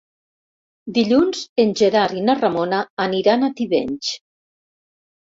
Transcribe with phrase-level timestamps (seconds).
[0.93, 4.09] Dilluns en Gerard i na Ramona aniran a Tivenys.